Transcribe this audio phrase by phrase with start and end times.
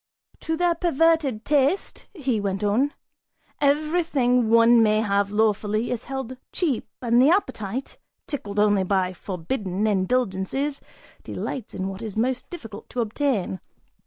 [0.39, 2.95] ("To their perverted taste," he went on,)
[3.59, 9.85] everything one may have lawfully is held cheap and the appetite, tickled only by forbidden
[9.85, 10.81] indulgences,
[11.21, 13.59] delights in what is most difficult to obtain.